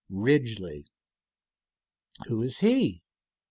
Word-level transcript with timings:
"Ridgely." 0.09 0.87
"Who 2.25 2.41
is 2.41 2.61
he?" 2.61 3.03